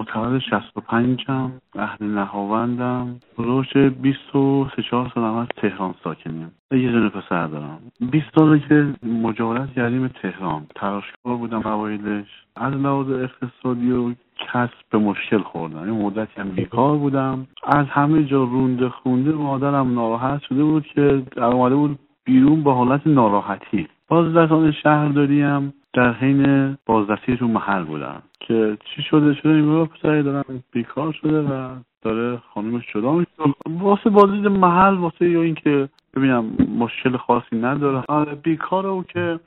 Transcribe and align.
متولد 0.00 0.40
65 0.40 1.24
هم 1.28 1.52
اهل 1.74 2.06
نهاوندم 2.06 3.16
روش 3.36 3.76
23 3.76 4.82
4 4.90 5.12
سال 5.14 5.24
از 5.24 5.46
تهران 5.56 5.94
ساکنیم 6.04 6.52
یه 6.72 6.92
دونه 6.92 7.08
پسر 7.08 7.46
دارم. 7.46 7.78
20 8.10 8.26
ساله 8.38 8.58
که 8.68 8.94
مجاورت 9.02 9.72
کردیم 9.72 10.08
تهران. 10.08 10.66
تراشکار 10.74 11.36
بودم 11.36 11.66
اوایلش. 11.66 12.26
از 12.56 12.74
لحاظ 12.74 13.10
اقتصادی 13.10 13.90
و 13.92 14.12
کسب 14.38 14.72
به 14.90 14.98
مشکل 14.98 15.38
خوردم. 15.38 15.82
این 15.82 16.02
مدتی 16.02 16.40
هم 16.40 16.48
بیکار 16.48 16.96
بودم. 16.96 17.46
از 17.66 17.86
همه 17.86 18.24
جا 18.24 18.44
رونده 18.44 18.88
خونده 18.88 19.32
مادرم 19.32 19.94
ناراحت 19.94 20.42
شده 20.42 20.64
بود 20.64 20.86
که 20.86 21.22
اومده 21.44 21.74
بود 21.74 21.98
بیرون 22.24 22.62
با 22.62 22.74
حالت 22.74 23.06
ناراحتی. 23.06 23.88
بازرسان 24.08 24.72
شهرداری 24.72 25.42
هم 25.42 25.72
در 25.92 26.12
حین 26.12 26.76
بازرسی 26.86 27.36
تو 27.36 27.48
محل 27.48 27.84
بودم 27.84 28.22
که 28.40 28.78
چی 28.84 29.02
شده؟ 29.02 29.34
شده 29.34 29.52
این 29.52 29.86
پسری 29.86 30.22
دارم 30.22 30.44
بیکار 30.72 31.12
شده 31.12 31.40
و 31.40 31.76
داره 32.02 32.42
خانومش 32.54 32.84
جدا 32.94 33.12
میشه. 33.12 33.30
واسه 33.66 34.10
بازدید 34.10 34.46
محل 34.46 34.94
واسه 34.94 35.30
یا 35.30 35.42
اینکه 35.42 35.88
ببینم 36.14 36.44
مشکل 36.78 37.16
خاصی 37.16 37.56
نداره. 37.56 38.02
آره 38.08 38.34
بیکاره 38.34 38.88
او 38.88 39.02
که 39.02 39.40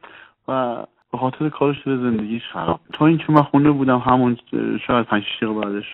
و 0.48 0.84
به 1.12 1.18
خاطر 1.18 1.50
کارش 1.50 1.84
داره 1.86 1.98
زندگیش 1.98 2.44
خراب. 2.48 2.80
تا 2.94 3.06
اینکه 3.06 3.32
من 3.32 3.42
خونه 3.42 3.72
بودم 3.72 3.98
همون 3.98 4.38
شاید 4.88 5.06
پنج 5.06 5.24
دقیقه 5.42 5.54
بعدش. 5.54 5.86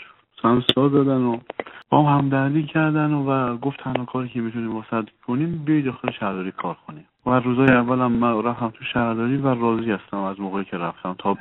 سنسا 0.41 0.87
دادن 0.87 1.21
و 1.21 1.37
با 1.89 2.03
هم 2.03 2.17
همدردی 2.17 2.63
کردن 2.63 3.13
و, 3.13 3.57
گفت 3.57 3.79
تنها 3.83 4.05
کاری 4.05 4.29
که 4.29 4.41
می‌تونیم 4.41 4.75
واسه 4.75 5.03
کنیم 5.27 5.63
بیای 5.65 5.81
داخل 5.81 6.11
شهرداری 6.11 6.51
کار 6.51 6.77
کنیم. 6.87 7.05
و 7.25 7.39
روزای 7.39 7.75
اولم 7.75 8.11
من 8.11 8.43
رفتم 8.43 8.69
تو 8.69 8.83
شهرداری 8.83 9.37
و 9.37 9.53
راضی 9.53 9.91
هستم 9.91 10.17
از 10.17 10.39
موقعی 10.39 10.65
که 10.65 10.77
رفتم 10.77 11.15
تا 11.17 11.37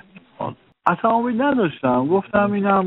اصلا 0.86 1.10
امید 1.10 1.42
نداشتم. 1.42 2.06
گفتم 2.06 2.52
اینم 2.52 2.86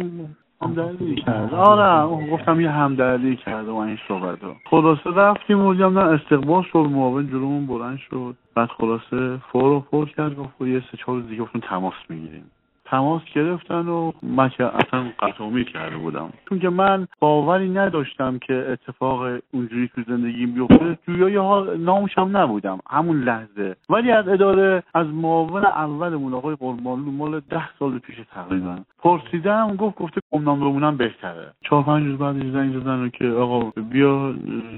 همدردی 0.62 1.16
کرد. 1.16 1.54
آره 1.54 2.28
گفتم 2.32 2.62
یه 2.62 2.72
همدردی 2.72 3.36
کرده 3.36 3.72
و 3.72 3.76
این 3.76 3.98
صحبت 4.08 4.44
رو 4.44 4.56
خلاصه 4.70 5.10
رفتیم 5.10 5.60
اونجا 5.60 5.90
نه 5.90 6.00
استقبال 6.00 6.64
شد 6.64 6.88
معاون 6.92 7.28
جلومون 7.28 7.68
بلند 7.68 7.98
شد. 7.98 8.36
بعد 8.56 8.70
خلاصه 8.70 9.38
فور 9.52 9.64
و 9.64 9.80
فور 9.92 10.10
کرد 10.10 10.36
گفت 10.36 10.62
یه 10.62 10.80
سه 10.92 10.98
چهار 10.98 11.22
دیگه 11.22 11.42
گفتن 11.42 11.60
تماس 11.60 11.94
می‌گیریم. 12.10 12.52
تماس 12.92 13.22
گرفتن 13.36 13.88
و 13.88 14.12
من 14.24 14.50
که 14.50 14.64
اصلا 14.64 15.06
قطع 15.20 15.64
کرده 15.64 15.98
بودم. 15.98 16.30
چون 16.50 16.60
که 16.60 16.70
من 16.70 17.08
باوری 17.20 17.70
نداشتم 17.70 18.40
که 18.40 18.54
اتفاق 18.54 19.40
اونجوری 19.54 19.90
تو 19.96 20.02
زندگی 20.08 20.46
بیفته. 20.46 20.98
جویای 21.08 21.36
حال 21.36 21.78
ناموشم 21.78 22.38
نبودم. 22.38 22.80
همون 22.90 23.24
لحظه. 23.24 23.76
ولی 23.90 24.12
از 24.12 24.28
اداره 24.28 24.84
از 24.94 25.08
معاون 25.08 25.66
اولمون 25.66 26.34
آقای 26.34 26.56
قربانلو 26.56 27.12
مال 27.12 27.40
ده 27.40 27.78
سال 27.80 28.00
پیش 28.00 28.16
تقریبا 28.34 28.76
پرسیدم 29.00 29.76
گفت 29.76 29.96
گفته 29.96 30.22
گمنام 30.32 30.60
بمونم 30.60 30.98
بهتره. 30.98 31.54
چهار 31.62 31.84
پنج 31.84 32.06
روز 32.06 32.18
بعدش 32.18 32.52
زنگ 32.52 32.80
زدن 32.80 33.10
که 33.10 33.28
آقا 33.28 33.82
بیا 33.82 34.36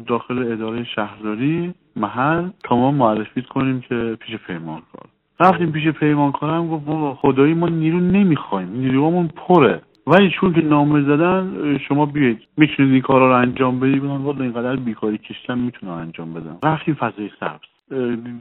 داخل 0.08 0.52
اداره 0.52 0.84
شهرداری 0.84 1.74
محل 1.96 2.50
تا 2.64 2.76
ما 2.76 2.92
معرفی 2.92 3.42
کنیم 3.42 3.82
که 3.82 4.18
پیش 4.20 4.36
پیمانکار 4.36 5.13
رفتیم 5.40 5.72
پیش 5.72 5.88
پیمانکارم 5.88 6.68
گفت 6.68 6.86
بابا 6.86 7.16
خدایی 7.16 7.54
ما 7.54 7.70
نیرو 7.70 8.00
نمی‌خوایم 8.00 8.70
نیرومون 8.70 9.28
پره. 9.28 9.82
ولی 10.08 10.30
چون 10.30 10.54
که 10.54 10.62
نامه 10.62 11.02
زدن 11.02 11.78
شما 11.78 12.06
بیاید 12.06 12.40
می‌تونید 12.58 12.92
این 12.92 13.02
کارا 13.02 13.28
رو 13.28 13.36
انجام 13.36 13.80
بدید؟ 13.80 14.02
بودن 14.02 14.18
والا 14.18 14.44
اینقدر 14.44 14.76
بیکاری 14.76 15.18
کشتن 15.18 15.58
می‌تونم 15.58 15.94
انجام 15.94 16.34
بدم. 16.34 16.58
رفتیم 16.64 16.94
فضای 16.94 17.30
سبز. 17.40 17.60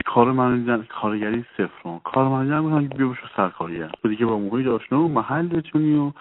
کار 0.07 0.33
من 0.33 0.59
دیدن 0.59 0.83
کارگری 0.83 1.45
صفر 1.57 1.99
کار 2.05 2.29
من 2.29 2.45
دیدن 2.45 2.59
میگن 2.59 2.97
بیا 2.97 3.09
بشو 3.09 3.27
سرکارگر. 3.37 3.91
بودی 4.03 4.17
که 4.17 4.27
با 4.27 4.39
موقعی 4.39 4.69
آشنا 4.69 5.03
و 5.03 5.09
محلتونی 5.09 5.95
و 5.95 6.13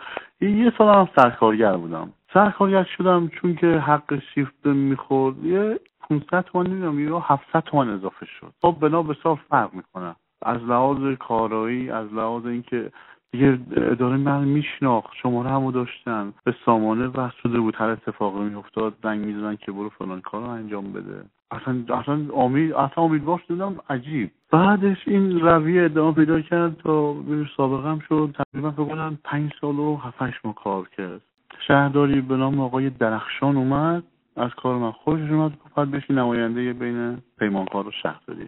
یه 0.41 0.73
سال 0.77 0.95
هم 0.95 1.09
سرکارگر 1.15 1.73
بودم. 1.77 2.09
سرکارگر 2.33 2.83
شدم 2.97 3.27
چون 3.27 3.55
که 3.55 3.67
حق 3.67 4.19
شیفت 4.33 4.65
می‌خورد. 4.65 5.45
یه 5.45 5.79
500 6.09 6.41
تومن 6.41 6.67
نمی‌دونم 6.67 6.99
یا 6.99 7.19
700 7.19 7.59
تومن 7.59 7.89
اضافه 7.89 8.25
شد. 8.25 8.53
خب 8.61 8.75
بنا 8.81 9.03
به 9.03 9.15
فرق 9.49 9.73
می‌کنه. 9.73 10.15
از 10.41 10.63
لحاظ 10.63 11.17
کارایی 11.19 11.89
از 11.89 12.13
لحاظ 12.13 12.45
اینکه 12.45 12.91
دیگه 13.31 13.59
اداره 13.75 14.17
من 14.17 14.43
میشناخت 14.43 15.13
شماره 15.21 15.49
همو 15.49 15.71
داشتن 15.71 16.33
به 16.43 16.55
سامانه 16.65 17.07
وصل 17.07 17.37
شده 17.43 17.59
بود 17.59 17.75
هر 17.77 17.89
اتفاقی 17.89 18.39
میافتاد 18.39 18.93
زنگ 19.03 19.25
می‌زدن 19.25 19.55
که 19.55 19.71
برو 19.71 19.89
فلان 19.89 20.21
کار 20.21 20.41
رو 20.41 20.49
انجام 20.49 20.93
بده. 20.93 21.23
اصلا 21.51 21.99
اصلا 21.99 22.19
امید 22.33 22.73
اصلا 22.73 23.03
امیدوار 23.03 23.41
عجیب. 23.89 24.31
بعدش 24.51 25.07
این 25.07 25.39
رویه 25.39 25.83
ادامه 25.83 26.13
پیدا 26.13 26.41
کرد 26.41 26.77
تا 26.77 27.15
سابقه 27.57 27.89
هم 27.89 27.99
شد. 27.99 28.35
تقریبا 28.37 28.71
فکر 28.71 28.85
کنم 28.85 29.17
پنج 29.23 29.51
سال 29.61 29.79
و 29.79 29.97
هفتش 29.97 30.45
ما 30.45 30.53
کار 30.53 30.87
کرد. 30.97 31.21
شهرداری 31.67 32.21
به 32.21 32.37
نام 32.37 32.59
آقای 32.59 32.89
درخشان 32.89 33.57
اومد. 33.57 34.03
از 34.35 34.51
کار 34.51 34.77
من 34.77 34.91
خوشش 34.91 35.29
اومد. 35.31 35.51
گفت 35.51 35.89
بشی 35.89 36.13
نماینده 36.13 36.73
بین 36.73 37.17
پیمانکار 37.39 37.87
و 37.87 37.91
شهرداری. 37.91 38.47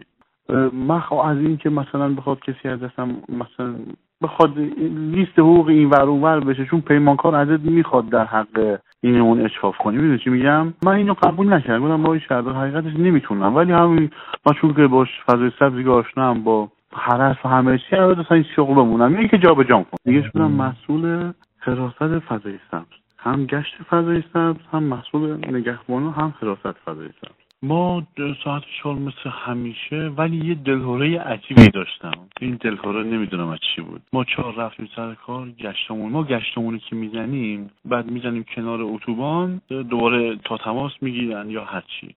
من 0.72 1.02
از 1.24 1.38
این 1.38 1.56
که 1.56 1.70
مثلا 1.70 2.08
بخواد 2.08 2.40
کسی 2.40 2.68
از 2.68 2.80
دستم 2.80 3.16
مثلا 3.28 3.74
بخواد 4.22 4.58
لیست 4.94 5.38
حقوق 5.38 5.68
این 5.68 5.90
ور 5.90 6.08
ور 6.08 6.40
بشه 6.40 6.64
چون 6.64 6.80
پیمانکار 6.80 7.34
ازت 7.34 7.60
می‌خواد 7.60 8.08
در 8.08 8.24
حق 8.24 8.78
این 9.00 9.16
اون 9.20 9.40
اشفاف 9.40 9.78
کنی. 9.78 9.96
می‌دونی 9.96 10.18
چی 10.18 10.30
میگم؟ 10.30 10.74
من 10.84 10.92
اینو 10.92 11.14
قبول 11.14 11.52
نکردم. 11.52 11.82
گفتم 11.82 12.02
با 12.02 12.18
شهر 12.18 12.42
حقیقتش 12.42 12.96
نمی‌تونم. 12.98 13.56
ولی 13.56 13.72
همین 13.72 14.10
من 14.46 14.52
چون 14.60 14.74
که 14.74 14.86
باش 14.86 15.08
فضای 15.26 15.50
سبزی 15.58 15.88
آشنام 15.88 16.44
با 16.44 16.68
حرس 16.92 17.36
و 17.44 17.48
همه 17.48 17.78
چی 17.78 17.96
اصلا 17.96 18.24
این 18.30 18.46
شغل 18.56 18.74
بمونم. 18.74 19.16
اینه 19.16 19.28
که 19.28 19.38
جابجا 19.38 19.76
کن 19.76 19.96
دیگه 20.04 20.22
شدم 20.22 20.50
مسئول 20.50 21.32
حراست 21.58 22.18
فضای 22.18 22.58
سبز. 22.70 22.84
هم 23.18 23.46
گشت 23.46 23.82
فضای 23.90 24.22
سبز 24.32 24.60
هم 24.72 24.82
مسئول 24.82 25.36
نگهبان 25.50 26.02
هم 26.02 26.34
حراست 26.40 26.78
فضای 26.86 27.08
سبز. 27.08 27.43
ما 27.62 28.06
ساعت 28.44 28.62
چهار 28.78 28.94
مثل 28.94 29.30
همیشه 29.30 29.96
ولی 30.16 30.46
یه 30.46 30.54
دلهوره 30.54 31.20
عجیبی 31.20 31.68
داشتم. 31.68 32.12
این 32.40 32.58
دلهوره 32.60 33.02
نمی‌دونم 33.02 33.48
از 33.48 33.58
چی 33.74 33.82
بود. 33.82 34.02
ما 34.12 34.24
چهار 34.24 34.54
رفتیم 34.54 34.88
سر 34.96 35.14
کار 35.14 35.50
گشتمون. 35.50 36.12
ما 36.12 36.24
گشتمونی 36.24 36.78
که 36.78 36.96
می‌زنیم 36.96 37.70
بعد 37.84 38.10
می‌زنیم 38.10 38.44
کنار 38.54 38.82
اتوبان 38.82 39.60
دوباره 39.68 40.36
تا 40.44 40.56
تماس 40.56 40.92
می‌گیرن 41.00 41.50
یا 41.50 41.64
هرچی 41.64 42.14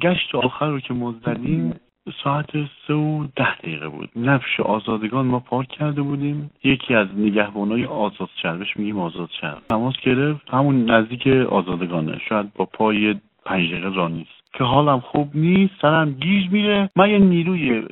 گشت 0.00 0.34
آخر 0.34 0.68
رو 0.68 0.80
که 0.80 0.94
ما 0.94 1.14
زدیم 1.26 1.74
ساعت 2.24 2.50
سه 2.86 2.94
و 2.94 3.26
ده 3.36 3.56
دقیقه 3.56 3.88
بود. 3.88 4.10
نفش 4.16 4.60
آزادگان 4.60 5.26
ما 5.26 5.38
پارک 5.38 5.68
کرده 5.68 6.02
بودیم. 6.02 6.50
یکی 6.64 6.94
از 6.94 7.08
نگهبانای 7.16 7.84
آزاد 7.84 8.28
شهر 8.42 8.56
بهش 8.56 8.76
میگیم 8.76 8.98
آزاد 8.98 9.30
شهر. 9.40 9.58
تماس 9.68 9.94
گرفت. 10.02 10.54
همون 10.54 10.90
نزدیک 10.90 11.26
آزادگانه. 11.26 12.18
شاید 12.28 12.52
با 12.54 12.64
پای 12.64 13.14
پنج 13.44 13.70
دقیقه 13.70 13.94
را 13.94 14.08
نیست. 14.08 14.43
که 14.58 14.64
حالم 14.64 15.00
خوب 15.00 15.28
نیست 15.34 15.74
سرم 15.82 16.10
گیج 16.10 16.52
میره. 16.52 16.90
من 16.96 17.10
یه 17.10 17.18
نیروی 17.18 17.82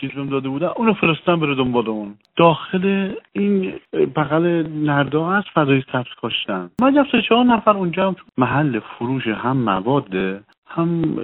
چیز 0.00 0.10
داده 0.30 0.48
بودم 0.48 0.72
اونو 0.76 0.92
فرستم 0.92 1.40
بره 1.40 1.54
دنبال 1.54 1.88
اون. 1.88 2.14
داخل 2.36 3.14
این 3.32 3.72
بغل 4.16 4.46
نردا 4.68 5.26
هست 5.26 5.48
فضای 5.54 5.82
سبز 5.92 6.14
کاشتن 6.22 6.70
من 6.80 6.94
جب 6.94 7.06
سه 7.12 7.22
چهار 7.22 7.44
نفر 7.44 7.70
اونجا 7.70 8.16
محل 8.38 8.78
فروش 8.78 9.26
هم 9.26 9.56
مواد 9.56 10.14
هم 10.66 11.16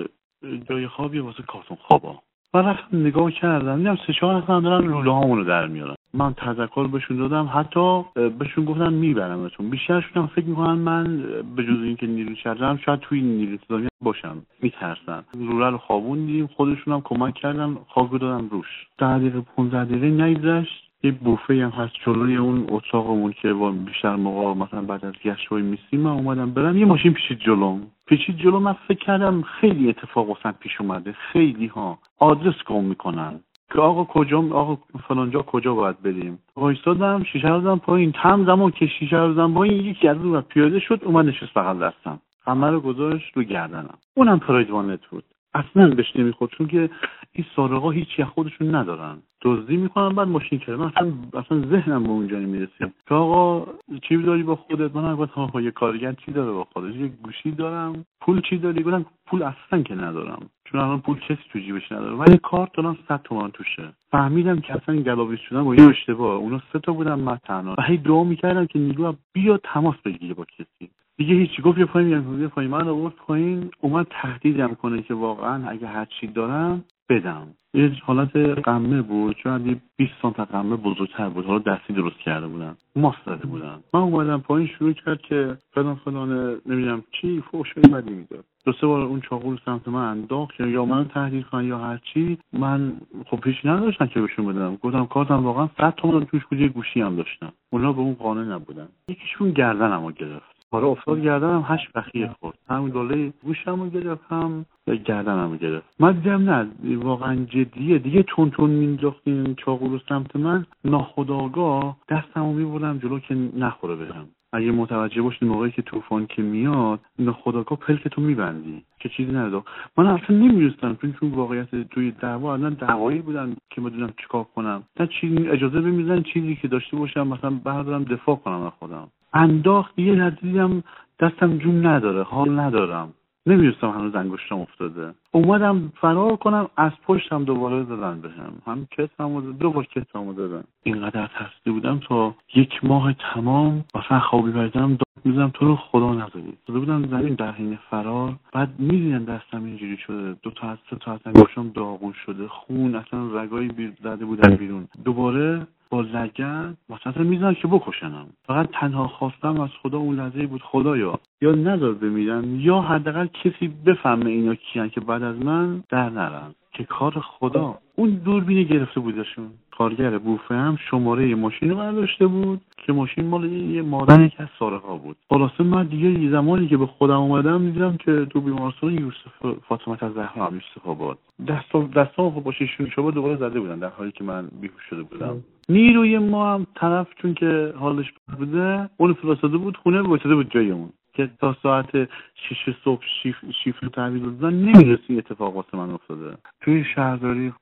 جای 0.69 0.87
خوابی 0.87 1.19
واسه 1.19 1.43
کارتون 1.43 1.77
خوابا. 1.81 2.19
و 2.55 2.59
رفتم 2.59 3.01
نگاه 3.01 3.31
کردم 3.31 3.77
دیدم 3.77 3.99
سه 4.07 4.13
چهار 4.13 4.37
نفر 4.37 4.61
دارن 4.61 4.87
لوله 4.87 5.35
رو 5.35 5.45
در 5.45 5.67
میارن. 5.67 5.95
من 6.15 6.35
تذکر 6.35 6.87
بهشون 6.87 7.17
دادم 7.17 7.51
حتی 7.55 8.05
بهشون 8.39 8.65
گفتم 8.65 8.93
میبرمتون. 8.93 9.71
بیشترشون 9.71 10.23
هم 10.23 10.27
فکر 10.27 10.45
می‌کنن 10.45 10.79
من 10.79 11.23
به 11.57 11.65
جز 11.65 11.83
اینکه 11.83 12.07
نیرو 12.07 12.35
کردم 12.35 12.77
شاید 12.77 13.01
توی 13.01 13.21
نیرو 13.21 13.53
انتظامی 13.53 13.89
باشم. 14.03 14.43
میترسن. 14.63 15.25
روره 15.35 15.71
رو 15.71 15.79
خوابوندیم 15.79 16.47
خودشون 16.47 16.95
هم 16.95 17.01
کمک 17.01 17.35
کردن 17.35 17.77
خاک 17.89 18.13
دادم 18.13 18.49
روش. 18.51 18.87
ده 18.99 19.19
دقیقه 19.19 19.41
پونزده 19.41 19.85
دقیقه 19.85 20.11
نیگذشت. 20.11 20.85
یه 21.03 21.13
بوفه 21.13 21.55
هم 21.55 21.71
هست 21.71 21.93
جلوی 22.07 22.37
اون 22.37 22.67
اتاقمون 22.69 23.33
که 23.33 23.53
بیشتر 23.87 24.17
موقع 24.17 24.61
مثلا 24.61 24.83
بعد 24.83 25.05
از 25.05 25.13
گشت 25.25 25.47
های 25.47 25.63
میسیم 25.63 26.01
من 26.01 26.11
اومدم 26.11 26.51
برم. 26.51 26.77
یه 26.77 26.85
ماشین 26.85 27.13
پیشید 27.13 27.39
جلوم 27.39 27.83
پیشید 28.07 28.37
جلو 28.37 28.61
من 28.61 28.73
فکر 28.89 28.99
کردم 28.99 29.43
خیلی 29.43 29.89
اتفاق 29.89 30.29
واسم 30.29 30.55
پیش 30.61 30.81
اومده. 30.81 31.13
خیلی 31.13 31.67
ها 31.67 31.99
آدرس 32.19 32.65
گم 32.67 32.85
می‌کنن. 32.85 33.41
که 33.73 33.81
آقا 33.81 34.05
کجا 34.05 34.39
آقا 34.39 34.79
فلانجا 35.09 35.43
کجا 35.43 35.75
باید 35.75 36.03
بریم؟ 36.03 36.39
وایستادم 36.57 37.23
شیشه 37.33 37.49
رو 37.49 37.77
پایین 37.77 38.13
تم 38.13 38.45
زمان 38.45 38.71
که 38.71 38.87
شیشه 38.87 39.17
رو 39.17 39.49
پایین 39.49 39.85
یکی 39.85 40.09
از 40.09 40.17
اون 40.17 40.41
پیاده 40.41 40.81
شد 40.81 41.01
اومد 41.05 41.27
نشست 41.27 41.55
بغل 41.55 41.89
دستم. 41.89 42.21
همه 42.47 42.71
رو 42.71 42.81
گذاشت 42.81 43.37
رو 43.37 43.43
گردنم. 43.43 43.99
اونم 44.15 44.39
پراید 44.39 44.71
وانت 44.71 45.07
بود. 45.07 45.25
اصلا 45.55 45.89
بهش 45.89 46.17
نمی‌خورد 46.17 46.51
چون 46.51 46.67
که 46.67 46.91
این 47.33 47.47
سارقا 47.57 47.91
هیچی 47.91 48.25
خودشون 48.25 48.75
ندارن. 48.75 49.19
دزدی 49.43 49.77
می‌کنم 49.77 50.15
بعد 50.15 50.29
ماشین 50.29 50.59
کردم 50.59 50.81
اصلا 50.81 51.13
اصلا 51.35 51.61
ذهنم 51.61 52.03
به 52.03 52.09
اونجا 52.09 52.39
نمی‌رسیم 52.39 52.95
که 53.09 53.15
آقا 53.15 53.67
چی 54.09 54.17
داری 54.17 54.43
با 54.43 54.57
خودت؟ 54.57 54.97
من 54.97 55.17
گفتم 55.17 55.41
آقا 55.41 55.61
یه 55.61 55.71
کارگر 55.71 56.13
چی 56.13 56.33
داره 56.33 56.53
با 56.53 56.65
خودش؟ 56.65 56.95
یه 56.95 57.09
گوشی 57.09 57.51
دارم. 57.51 58.05
پول 58.21 58.41
چی 58.41 58.59
داری؟ 58.59 58.83
گفتم 58.83 59.07
پول 59.27 59.43
اصلا 59.43 59.83
که 59.83 59.95
ندارم. 59.95 60.51
چون 60.65 60.81
الان 60.81 61.01
پول 61.01 61.19
کسی 61.19 61.39
تو 61.53 61.59
جیبش 61.59 61.93
نداره. 61.93 62.15
ولی 62.15 62.39
کارت 62.39 62.73
دارم 62.73 62.99
صد 63.09 63.21
تومن 63.25 63.51
توشه. 63.51 63.93
فهمیدم 64.11 64.61
که 64.61 64.75
اصلا 64.75 64.97
گلاویز 64.97 65.39
شدم 65.49 65.65
با 65.65 65.75
یه 65.75 65.89
اشتباه. 65.89 66.37
اونا 66.37 66.63
سه 66.73 66.79
تا 66.79 66.93
بودن 66.93 67.15
من 67.15 67.37
تنها. 67.37 67.75
و 67.79 67.83
هی 67.83 67.97
دعا 67.97 68.25
می‌کردم 68.25 68.67
که 68.67 68.79
نیرو 68.79 69.15
بیا 69.33 69.61
تماس 69.65 69.97
بگیره 70.05 70.35
با 70.35 70.45
کسی. 70.45 70.91
دیگه 71.17 71.35
هیچی. 71.35 71.63
گفت 71.63 71.79
یه 71.79 71.85
پایین 71.85 72.41
یه 72.41 72.49
پایین 72.49 72.71
من 72.71 72.89
آورد 72.89 73.15
پایین. 73.15 73.71
اومد 73.81 74.07
تهدیدم 74.11 74.75
کنه 74.75 75.03
که 75.03 75.15
واقعا 75.15 75.69
اگه 75.69 75.87
هر 75.87 76.05
چی 76.05 76.27
دارم 76.27 76.85
بدم. 77.09 77.47
یه 77.75 77.93
حالت 78.03 78.37
قمه 78.37 79.03
بود. 79.03 79.37
چون 79.37 79.67
یه 79.67 79.77
20 79.97 80.13
سانت 80.23 80.41
قمه 80.41 80.77
بزرگتر 80.77 81.29
بود. 81.29 81.47
حالا 81.47 81.59
دستی 81.59 81.93
درست 81.93 82.19
کرده 82.19 82.47
بودن 82.47 82.77
ماست 82.97 83.19
زده 83.27 83.47
بودن 83.47 83.79
من 83.95 84.01
اومدم 84.01 84.41
پایین 84.41 84.69
شروع 84.69 84.93
کرد 84.93 85.21
که 85.23 85.57
فلان 85.73 85.95
فلان 85.95 86.61
نمی‌دونم 86.67 87.05
چی 87.21 87.41
فوشای 87.51 87.83
بدی 87.83 88.15
می‌داد. 88.15 88.45
دو 88.65 88.73
سه 88.73 88.87
بار 88.87 89.01
اون 89.01 89.21
چاقو 89.21 89.51
رو 89.51 89.59
سمت 89.65 89.89
من 89.89 90.09
انداخت. 90.09 90.61
یا 90.61 90.85
من 90.85 91.09
تهدید 91.09 91.47
کنن 91.47 91.65
یا 91.65 91.79
هر 91.79 92.01
چی. 92.15 92.39
من 92.53 92.93
خب 93.27 93.41
پیش 93.41 93.65
نداشتن 93.65 94.07
که 94.07 94.21
بهشون 94.21 94.47
بدم. 94.47 94.77
گفتم 94.77 95.07
کارتم 95.07 95.45
واقعا 95.45 95.69
صد 95.79 95.95
تومن 95.97 96.25
توش 96.25 96.45
بود 96.45 96.63
گوشی 96.63 97.01
هم 97.01 97.17
داشتم. 97.17 97.53
اونا 97.71 97.93
به 97.93 98.01
اون 98.01 98.15
قانع 98.15 98.55
نبودن. 98.55 98.89
یکیشون 99.09 99.51
گردنمو 99.51 100.11
گرفت. 100.11 100.54
آره 100.75 100.87
افتاد 100.87 101.21
گردنم 101.21 101.65
هشت 101.67 101.93
بخیه 101.93 102.35
خورد. 102.41 102.59
همون 102.69 102.91
دوله 102.91 103.33
گوشم 103.43 103.81
رو 103.81 103.91
گرفت 103.91 104.25
هم 104.29 104.67
گردنم 105.05 105.51
رو 105.51 105.57
گرفت. 105.57 105.87
من 106.01 106.13
دیدم 106.13 106.51
نه 106.51 106.67
واقعا 106.97 107.35
جدیه. 107.45 107.99
دیگه 107.99 108.23
تون 108.23 108.51
تون 108.51 108.71
مینداختین 108.71 109.55
چاقو 109.55 109.89
رو 109.89 109.99
سمت 110.09 110.37
من. 110.37 110.67
ناخداگاه 110.85 111.97
دستمو 112.09 112.53
میبردم 112.53 112.99
جلو 112.99 113.19
که 113.19 113.35
نخوره 113.57 113.97
بهم. 113.97 114.27
اگه 114.53 114.73
متوجه 114.73 115.23
باشی 115.23 115.45
موقعی 115.47 115.71
که 115.71 115.83
طوفان 115.83 116.27
که 116.27 116.43
میاد 116.43 117.01
ناخداگاه 117.19 117.79
پلکتو 117.79 118.23
میبندی 118.23 118.83
که 118.99 119.09
چیزی 119.09 119.33
نداره. 119.33 119.65
من 119.97 120.07
اصلا 120.07 120.37
نمی‌دونستم 120.37 120.97
چون 121.03 121.13
چون 121.13 121.31
واقعیت 121.31 121.89
توی 121.91 122.11
دعوا 122.11 122.53
الان 122.53 122.75
دعوایی 122.75 123.21
بودن 123.21 123.57
که 123.71 123.81
بدونم 123.81 124.13
چیکار 124.23 124.45
کنم. 124.57 124.83
نه 125.01 125.07
چیزی 125.21 125.49
اجازه 125.49 125.81
بمیزن 125.81 126.23
چیزی 126.23 126.57
که 126.57 126.69
داشته 126.69 126.97
باشم 126.97 127.29
مثلا 127.29 127.51
بردارم 127.51 128.05
دفاع 128.05 128.37
کنم 128.37 128.63
از 128.63 128.73
خودم. 128.79 129.09
انداخت 129.35 129.99
یه 129.99 130.13
لحظه 130.13 130.37
دیدم 130.43 130.83
دستم 131.21 131.59
جون 131.59 131.87
نداره 131.87 132.23
حال 132.23 132.59
ندارم. 132.59 133.13
نمی‌دونستم 133.47 133.91
هنوز 133.91 134.15
انگشتم 134.15 134.59
افتاده. 134.59 135.15
اومدم 135.33 135.93
فرار 136.01 136.37
کنم 136.37 136.69
از 136.77 136.93
پشتم 137.07 137.45
دوباره 137.45 137.85
زدن 137.85 138.21
بهم. 138.21 138.53
هم 138.67 138.87
کتمو 138.91 139.41
دو 139.41 139.71
بار 139.71 139.85
کتمو 139.85 140.33
دادن 140.33 140.65
اینقدر 140.83 141.27
ترسیده 141.27 141.73
بودم 141.73 142.01
تا 142.09 142.35
یک 142.55 142.85
ماه 142.85 143.13
تمام 143.13 143.85
مثلا 143.95 144.21
خوابی 144.21 144.51
بردم 144.51 144.89
داد 144.89 145.25
می‌زنم 145.25 145.51
تو 145.55 145.67
رو 145.67 145.77
خدا 145.77 146.13
نذاری. 146.13 146.53
داده 146.67 146.79
بودم 146.79 147.07
زمین 147.07 147.35
در 147.35 147.53
حین 147.53 147.79
فرار. 147.91 148.35
بعد 148.53 148.69
می‌دیدن 148.79 149.25
دستم 149.25 149.65
اینجوری 149.65 149.97
شده. 149.97 150.37
دو 150.43 150.51
تا 150.51 150.69
از 150.69 150.79
سه 150.91 150.97
تا 150.97 151.13
از 151.13 151.21
انگشتم 151.27 151.69
داغون 151.69 152.13
شده. 152.27 152.49
خون 152.49 152.95
اصلا 152.95 153.43
رگایی 153.43 153.93
زده 154.03 154.25
بودن 154.25 154.55
بیرون. 154.57 154.89
دوباره 155.05 155.67
با 155.95 156.01
لگن 156.01 156.77
وسط 156.91 157.17
می‌زنن 157.17 157.55
که 157.55 157.69
بکشنم. 157.69 158.27
فقط 158.47 158.69
تنها 158.73 159.09
خواستم 159.09 159.61
از 159.61 159.71
خدا 159.83 159.99
اون 159.99 160.17
لحظه 160.17 160.47
بود 160.47 160.63
خدایا. 160.63 161.21
یا 161.43 161.53
نذار 161.53 161.95
بمیرم 161.95 162.61
یا 162.61 162.81
حداقل 162.81 163.27
کسی 163.27 163.69
بفهمه 163.87 164.31
اینا 164.31 164.55
کیان 164.55 164.91
که 164.91 165.01
بعد 165.01 165.23
از 165.23 165.37
من 165.37 165.85
در 165.89 166.11
نرن. 166.11 166.55
که 166.75 166.85
کار 166.85 167.13
خدا. 167.21 167.79
اون 167.97 168.11
دوربین 168.11 168.63
گرفته 168.63 169.01
بودشون. 169.01 169.51
کارگر 169.71 170.19
بوفه 170.19 170.55
هم 170.55 170.79
شماره 170.91 171.35
ماشین 171.35 171.71
رو 171.71 171.77
برداشته 171.77 172.27
بود 172.27 172.61
که 172.87 172.93
ماشین 172.93 173.27
مال 173.27 173.53
یه 173.53 173.83
مادر 173.83 174.21
یکی 174.21 174.37
از 174.39 174.49
ساره 174.59 174.79
ها 174.79 174.97
بود. 174.97 175.17
خلاصه 175.29 175.65
من 175.65 175.87
دیگه 175.87 176.21
یه 176.21 176.31
زمانی 176.31 176.69
که 176.69 176.77
به 176.77 176.87
خودم 176.87 177.21
اومدم 177.21 177.71
دیدم 177.71 177.97
که 177.97 178.27
تو 178.31 178.41
بیمارستان 178.41 178.93
یوسف 178.93 179.59
فاطمه 179.69 179.97
از 180.01 180.13
زهرا 180.13 180.47
هم 180.47 180.55
یوسف 180.55 180.87
آباد. 180.87 181.19
دستام 181.49 181.87
دستام 181.87 182.31
با 182.31 182.53
شیشون 182.53 182.91
شما 182.91 183.11
دوباره 183.11 183.37
زده 183.37 183.61
بودن. 183.61 183.79
در 183.79 183.89
حالی 183.89 184.13
که 184.13 184.25
من 184.25 184.49
بیهوش 184.61 184.83
شده 184.91 185.03
بودم. 185.03 185.45
نیروی 185.69 186.19
ما 186.19 186.55
هم 186.55 186.67
طرف 186.75 187.07
چون 187.23 187.35
که 187.35 187.75
حالش 187.77 188.13
بوده 188.39 188.91
اون 188.97 189.13
فرستاده 189.13 189.57
بود 189.57 189.77
خونه 189.77 190.01
وایساده 190.01 190.35
بود 190.35 190.51
جای 190.51 190.71
اون. 190.71 190.89
که 191.15 191.31
تا 191.41 191.57
ساعت 191.63 192.09
شیش 192.35 192.77
صبح 192.85 193.03
شیف, 193.23 193.37
شیف 193.65 193.81
رو 193.81 193.89
تحویل 193.89 194.23
دادن 194.23 194.55
نمی‌رسی 194.55 195.19
اتفاق 195.19 195.57
واسه 195.57 195.77
من 195.77 195.91
افتاده. 195.91 196.37
توی 196.61 196.85
شهرداری 196.95 197.53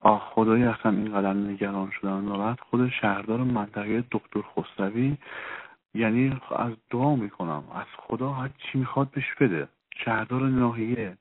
آه 0.00 0.30
خدایی 0.34 0.64
اصلا 0.64 0.92
اینقدر 0.92 1.32
نگران 1.32 1.90
شدن 2.00 2.20
ناراحت 2.20 2.60
خود 2.60 2.88
شهردار 2.88 3.38
منطقه 3.38 4.04
دکتر 4.10 4.40
خسروی 4.42 5.16
یعنی 5.94 6.40
از 6.56 6.72
دعا 6.90 7.16
می‌کنم 7.16 7.64
از 7.74 7.86
خدا 7.98 8.30
هر 8.32 8.50
چی 8.58 8.78
می‌خواد 8.78 9.10
بهش 9.10 9.34
بده. 9.40 9.68
شهردار 10.04 10.42
ناحیه 10.42 11.16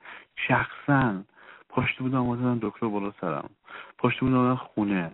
شخصا. 0.47 1.23
پاشته 1.69 2.03
بودم 2.03 2.17
آمدن 2.17 2.59
دکتر 2.61 2.87
بالا 2.87 3.11
سرم. 3.21 3.49
پاشته 3.97 4.25
بودم 4.25 4.55
خونه. 4.55 5.11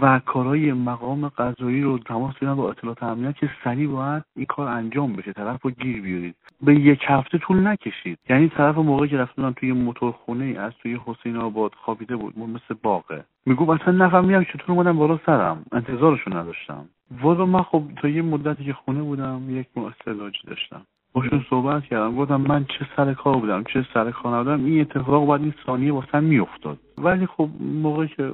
و 0.00 0.18
کارهای 0.18 0.72
مقام 0.72 1.28
قضایی 1.28 1.82
رو 1.82 1.98
تماس 1.98 2.34
گرفتن 2.34 2.54
با 2.54 2.70
اطلاعات 2.70 3.02
امنیت 3.02 3.36
که 3.36 3.50
سریع 3.64 3.88
باید 3.88 4.22
این 4.36 4.46
کار 4.46 4.68
انجام 4.68 5.12
بشه. 5.12 5.32
طرف 5.32 5.62
رو 5.62 5.70
گیر 5.70 6.02
بیارید. 6.02 6.34
به 6.62 6.74
یک 6.74 7.00
هفته 7.06 7.38
طول 7.38 7.66
نکشید. 7.66 8.18
یعنی 8.28 8.48
طرف 8.48 8.78
موقعی 8.78 9.08
که 9.08 9.16
رفتن 9.16 9.52
توی 9.52 9.72
موتورخونه 9.72 10.44
از 10.44 10.72
توی 10.82 11.00
حسین 11.06 11.36
آباد 11.36 11.74
خوابیده 11.74 12.16
بود. 12.16 12.38
مثل 12.38 12.74
باغه. 12.82 13.24
میگو 13.46 13.70
اصلا 13.70 13.92
نفهمیدم 13.92 14.44
چطور 14.44 14.64
اومدم 14.68 14.96
بالا 14.96 15.20
سرم. 15.26 15.64
انتظارشو 15.72 16.30
نداشتم. 16.30 16.84
والا 17.22 17.46
من 17.46 17.62
خب 17.62 17.82
تا 18.02 18.08
یه 18.08 18.22
مدتی 18.22 18.64
که 18.64 18.72
خونه 18.72 19.02
بودم 19.02 19.42
یک 19.48 19.66
استعلاجی 19.76 20.38
داشتم. 20.46 20.82
باشون 21.12 21.44
صحبت 21.50 21.84
کردم. 21.84 22.16
گفتم 22.16 22.40
من 22.40 22.64
چه 22.64 22.86
سر 22.96 23.14
کار 23.14 23.36
بودم 23.36 23.64
چه 23.64 23.86
سر 23.94 24.10
کار 24.10 24.36
نبودم. 24.36 24.64
این 24.64 24.80
اتفاق 24.80 25.26
باید 25.26 25.42
این 25.42 25.54
ثانیه 25.66 25.92
واسم 25.92 26.24
میافتاد. 26.24 26.78
ولی 26.98 27.26
خب 27.26 27.48
موقعی 27.60 28.08
که 28.08 28.32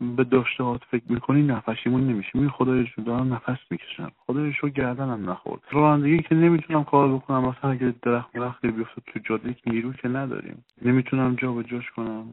به 0.00 0.24
داشتهات 0.24 0.80
فکر 0.90 1.02
می‌کنی 1.08 1.42
نفشیمون 1.42 2.06
نمیشه 2.06 2.30
می 2.34 2.48
خدایش 2.48 2.92
رو 2.92 3.04
دارم 3.04 3.34
نفس 3.34 3.58
می‌کشم 3.70 4.12
خدایش 4.26 4.58
رو 4.58 4.68
گردنم 4.68 5.30
نخورد. 5.30 5.60
رانندگی 5.70 6.22
که 6.22 6.34
نمی‌تونم 6.34 6.84
کار 6.84 7.08
بکنم 7.08 7.44
مثلا 7.44 7.70
اگه 7.70 7.94
درخت 8.02 8.32
درخت 8.32 8.66
بیفته 8.66 9.02
تو 9.06 9.20
جاده 9.24 9.54
که 9.54 9.70
نیرو 9.70 9.92
که 9.92 10.08
نداریم. 10.08 10.64
نمی‌تونم 10.82 11.34
جا 11.34 11.52
به 11.52 11.64
جاش 11.64 11.90
کنم. 11.90 12.24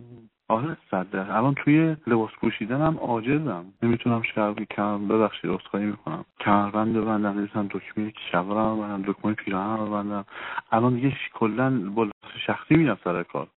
آره 0.48 0.78
صده 0.92 1.36
الان 1.36 1.54
توی 1.54 1.96
لباس 2.08 2.32
پوشیدنم 2.42 2.98
عاجزم. 2.98 3.66
نمی‌تونم 3.84 4.22
شرقی 4.22 4.66
کم 4.66 5.08
ببخشید 5.08 5.52
عذرخواهی 5.52 5.86
می‌کنم. 5.86 6.26
کمربند 6.40 6.98
ببندم 6.98 7.38
نمی‌تونم 7.38 7.68
دکمه 7.72 8.14
شلوارم 8.32 8.78
ببندم 8.78 9.12
دکمه 9.12 9.34
پیراهنم 9.34 9.86
ببندم. 9.86 10.26
الان 10.72 10.96
دیگه 10.96 11.14
کلا 11.34 11.92
با 11.96 12.08
شخصی 12.46 12.76
میرم 12.76 12.98
سر 13.04 13.24
کار. 13.24 13.48